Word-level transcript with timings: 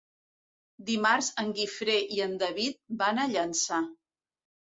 Dimarts 0.85 1.27
en 1.43 1.51
Guifré 1.59 1.97
i 2.15 2.21
en 2.25 2.33
David 2.45 2.79
van 3.03 3.21
a 3.21 3.27
Llançà. 3.35 3.83